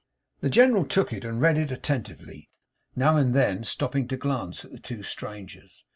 The 0.39 0.49
General 0.49 0.83
took 0.85 1.13
it 1.13 1.23
and 1.23 1.39
read 1.39 1.59
it 1.59 1.69
attentively; 1.69 2.49
now 2.95 3.17
and 3.17 3.35
then 3.35 3.63
stopping 3.63 4.07
to 4.07 4.17
glance 4.17 4.65
at 4.65 4.71
the 4.71 4.79
two 4.79 5.03
strangers. 5.03 5.85